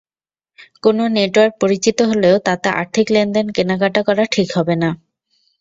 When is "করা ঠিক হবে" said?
4.07-4.75